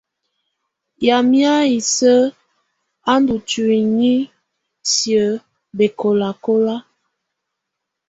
[1.05, 2.33] Yamɛ̀á isǝ́
[3.11, 4.19] á ndù ntuinyii
[4.91, 5.29] siǝ́
[5.77, 6.75] bɛkɔlakɔla.